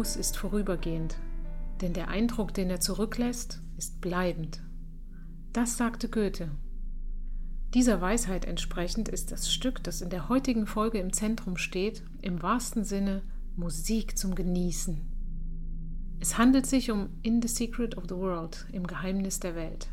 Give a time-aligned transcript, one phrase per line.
[0.00, 1.18] Genuss ist vorübergehend,
[1.82, 4.62] denn der Eindruck, den er zurücklässt, ist bleibend.
[5.52, 6.50] Das sagte Goethe.
[7.74, 12.40] Dieser Weisheit entsprechend ist das Stück, das in der heutigen Folge im Zentrum steht, im
[12.40, 13.20] wahrsten Sinne
[13.56, 15.02] Musik zum Genießen.
[16.18, 19.88] Es handelt sich um In the Secret of the World, im Geheimnis der Welt.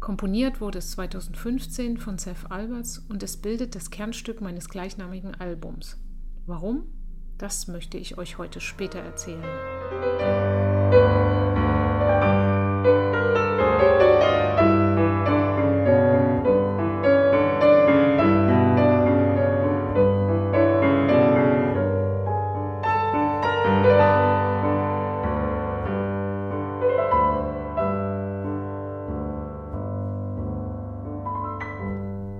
[0.00, 5.96] Komponiert wurde es 2015 von Seth Alberts und es bildet das Kernstück meines gleichnamigen Albums.
[6.44, 6.97] Warum?
[7.38, 9.44] Das möchte ich euch heute später erzählen.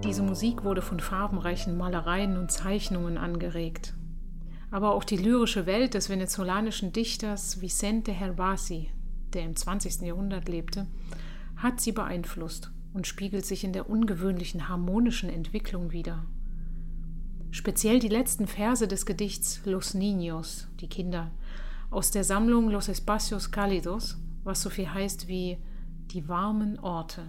[0.03, 3.95] Diese Musik wurde von farbenreichen Malereien und Zeichnungen angeregt.
[4.71, 8.91] Aber auch die lyrische Welt des venezolanischen Dichters Vicente Herbasi,
[9.33, 10.03] der im 20.
[10.03, 10.87] Jahrhundert lebte,
[11.57, 16.25] hat sie beeinflusst und spiegelt sich in der ungewöhnlichen harmonischen Entwicklung wider.
[17.51, 21.31] Speziell die letzten Verse des Gedichts Los Niños, die Kinder,
[21.91, 25.59] aus der Sammlung Los Espacios Cálidos, was so viel heißt wie
[26.11, 27.23] die warmen Orte.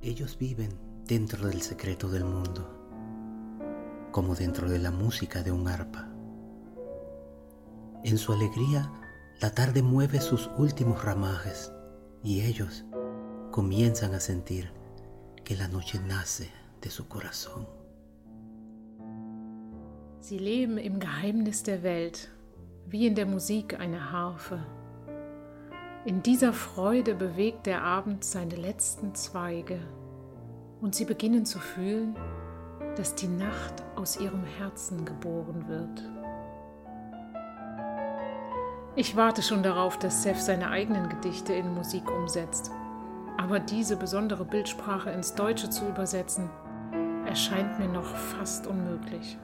[0.00, 0.72] Ellos viven
[1.08, 2.77] dentro del secreto del mundo,
[4.10, 6.08] como dentro de la música de un arpa.
[8.04, 8.90] En su alegría,
[9.40, 11.72] la tarde mueve sus últimos ramajes
[12.22, 12.84] y ellos
[13.50, 14.72] comienzan a sentir
[15.44, 16.50] que la noche nace
[16.80, 17.66] de su corazón.
[20.20, 22.28] Sie leben im Geheimnis der Welt,
[22.86, 24.58] wie in der Musik eine Harfe.
[26.04, 29.78] In dieser Freude bewegt der Abend seine letzten Zweige
[30.80, 32.14] und sie beginnen zu fühlen,
[32.98, 36.02] dass die Nacht aus ihrem Herzen geboren wird.
[38.96, 42.72] Ich warte schon darauf, dass Seth seine eigenen Gedichte in Musik umsetzt.
[43.36, 46.50] Aber diese besondere Bildsprache ins Deutsche zu übersetzen,
[47.24, 49.38] erscheint mir noch fast unmöglich.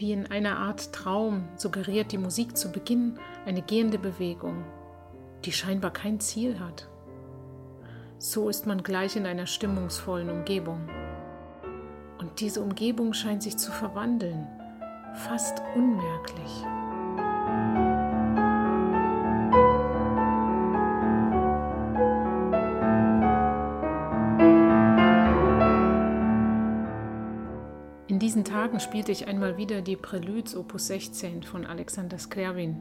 [0.00, 4.64] Wie in einer Art Traum suggeriert die Musik zu Beginn eine gehende Bewegung,
[5.44, 6.88] die scheinbar kein Ziel hat.
[8.16, 10.88] So ist man gleich in einer stimmungsvollen Umgebung.
[12.18, 14.46] Und diese Umgebung scheint sich zu verwandeln,
[15.12, 16.64] fast unmerklich.
[28.30, 32.80] Diesen Tagen spielte ich einmal wieder die Preludes Opus 16 von Alexander Sklявin.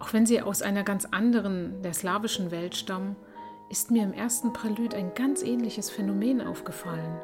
[0.00, 3.14] Auch wenn sie aus einer ganz anderen, der slawischen Welt stammen,
[3.68, 7.16] ist mir im ersten Prälude ein ganz ähnliches Phänomen aufgefallen.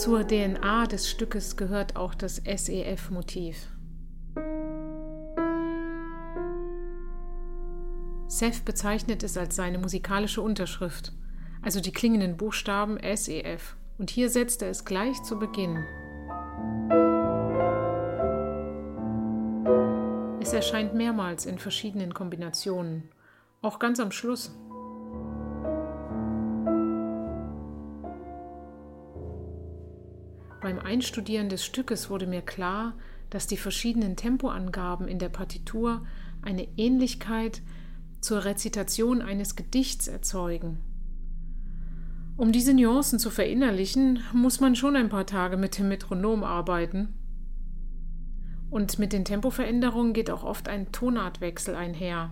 [0.00, 3.66] Zur DNA des Stückes gehört auch das SEF-Motiv.
[8.26, 11.12] Seth bezeichnet es als seine musikalische Unterschrift,
[11.60, 15.84] also die klingenden Buchstaben SEF, und hier setzt er es gleich zu Beginn.
[20.40, 23.10] Es erscheint mehrmals in verschiedenen Kombinationen,
[23.60, 24.56] auch ganz am Schluss.
[30.70, 32.94] Beim Einstudieren des Stückes wurde mir klar,
[33.28, 36.06] dass die verschiedenen Tempoangaben in der Partitur
[36.42, 37.60] eine Ähnlichkeit
[38.20, 40.78] zur Rezitation eines Gedichts erzeugen.
[42.36, 47.14] Um diese Nuancen zu verinnerlichen, muss man schon ein paar Tage mit dem Metronom arbeiten.
[48.70, 52.30] Und mit den Tempoveränderungen geht auch oft ein Tonartwechsel einher.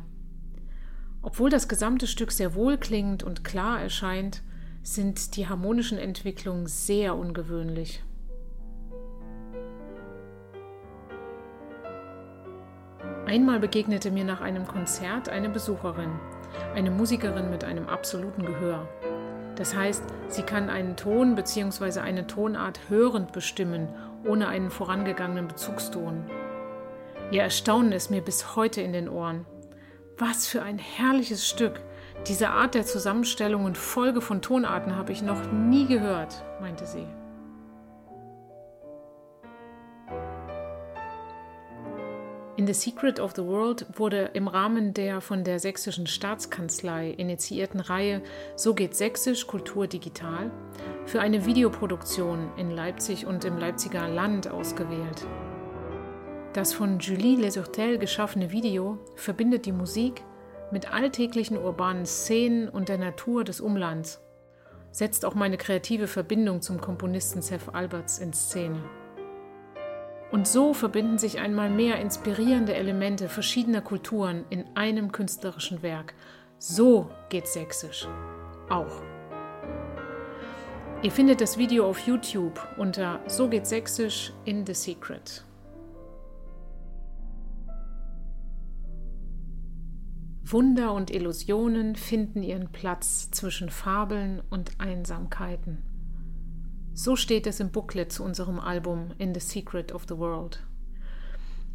[1.23, 4.45] Obwohl das gesamte Stück sehr wohlklingend und klar erscheint,
[4.85, 8.05] sind die harmonischen Entwicklungen sehr ungewöhnlich.
[13.29, 16.19] Einmal begegnete mir nach einem Konzert eine Besucherin,
[16.75, 18.89] eine Musikerin mit einem absoluten Gehör.
[19.55, 22.01] Das heißt, sie kann einen Ton bzw.
[22.01, 23.89] eine Tonart hörend bestimmen,
[24.25, 26.25] ohne einen vorangegangenen Bezugston.
[27.31, 29.45] Ihr Erstaunen ist mir bis heute in den Ohren.
[30.17, 31.83] Was für ein herrliches Stück.
[32.29, 37.07] Diese Art der Zusammenstellung und Folge von Tonarten habe ich noch nie gehört, meinte sie.
[42.59, 47.79] In The Secret of the World wurde im Rahmen der von der Sächsischen Staatskanzlei initiierten
[47.79, 48.21] Reihe
[48.57, 50.51] So geht Sächsisch Kultur digital
[51.07, 55.25] für eine Videoproduktion in Leipzig und im Leipziger Land ausgewählt.
[56.53, 60.25] Das von Julie Lesurtel geschaffene Video verbindet die Musik
[60.73, 64.21] mit alltäglichen urbanen Szenen und der Natur des Umlands,
[64.91, 68.83] setzt auch meine kreative Verbindung zum Komponisten Seth Alberts in Szene.
[70.31, 76.15] Und so verbinden sich einmal mehr inspirierende Elemente verschiedener Kulturen in einem künstlerischen Werk.
[76.59, 78.07] So geht Sächsisch.
[78.69, 79.03] Auch.
[81.03, 85.45] Ihr findet das Video auf YouTube unter So geht Sächsisch in The Secret.
[90.45, 95.88] Wunder und Illusionen finden ihren Platz zwischen Fabeln und Einsamkeiten.
[97.01, 100.67] So steht es im Booklet zu unserem Album In the Secret of the World.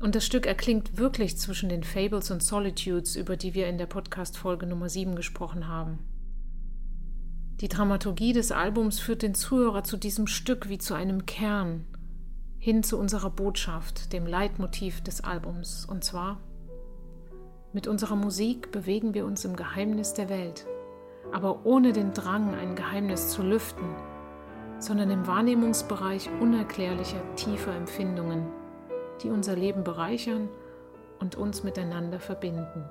[0.02, 3.86] Und das Stück erklingt wirklich zwischen den Fables und Solitudes, über die wir in der
[3.86, 6.00] Podcast-Folge Nummer 7 gesprochen haben.
[7.62, 11.86] Die Dramaturgie des Albums führt den Zuhörer zu diesem Stück wie zu einem Kern,
[12.60, 15.86] hin zu unserer Botschaft, dem Leitmotiv des Albums.
[15.86, 16.42] Und zwar,
[17.72, 20.68] mit unserer Musik bewegen wir uns im Geheimnis der Welt,
[21.32, 23.88] aber ohne den Drang, ein Geheimnis zu lüften
[24.84, 28.46] sondern im Wahrnehmungsbereich unerklärlicher, tiefer Empfindungen,
[29.22, 30.50] die unser Leben bereichern
[31.20, 32.84] und uns miteinander verbinden.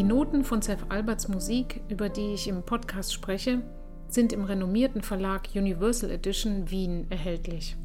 [0.00, 3.60] Die Noten von Seth Alberts Musik, über die ich im Podcast spreche,
[4.08, 7.76] sind im renommierten Verlag Universal Edition Wien erhältlich.